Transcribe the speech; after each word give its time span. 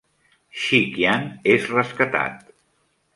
Shi 0.61 0.79
Qian 0.95 1.27
és 1.57 1.67
rescatat. 1.75 2.49